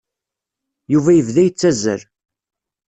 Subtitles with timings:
[0.93, 2.01] Yuba yebda yettazzal.